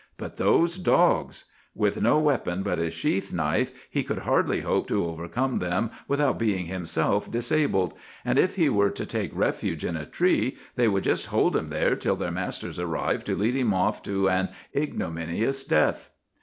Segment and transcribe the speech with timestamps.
[0.17, 1.45] But those dogs!
[1.75, 6.39] With no weapon but his sheath knife, he could hardly hope to overcome them without
[6.39, 7.93] being himself disabled;
[8.25, 11.67] and if he were to take refuge in a tree, they would just hold him
[11.67, 16.09] there till their masters arrived to lead him off to an ignominious death.